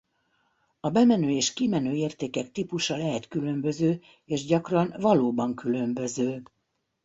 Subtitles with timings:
[0.79, 6.43] A bemenő és kimenő értékek típusa lehet különböző és gyakran valóban különböző.